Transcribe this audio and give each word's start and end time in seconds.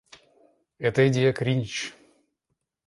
Эта 0.79 1.07
идея— 1.09 1.31
кринж. 1.39 1.93